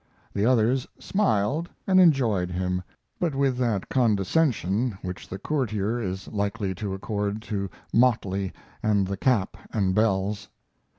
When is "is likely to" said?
6.01-6.95